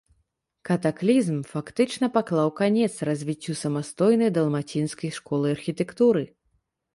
[0.67, 6.27] Катаклізм фактычна паклаў канец развіццю самастойнай далмацінскай школы архітэктуры.